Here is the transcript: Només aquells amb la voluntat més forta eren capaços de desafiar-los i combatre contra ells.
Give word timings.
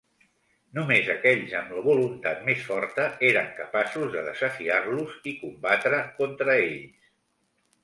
Només 0.77 1.09
aquells 1.13 1.53
amb 1.59 1.73
la 1.79 1.83
voluntat 1.87 2.41
més 2.47 2.63
forta 2.71 3.05
eren 3.29 3.53
capaços 3.61 4.11
de 4.17 4.25
desafiar-los 4.31 5.15
i 5.33 5.37
combatre 5.45 6.03
contra 6.19 6.59
ells. 6.67 7.09